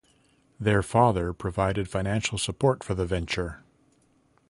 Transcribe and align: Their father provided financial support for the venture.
Their 0.59 0.81
father 0.81 1.31
provided 1.31 1.87
financial 1.87 2.39
support 2.39 2.83
for 2.83 2.95
the 2.95 3.05
venture. 3.05 3.63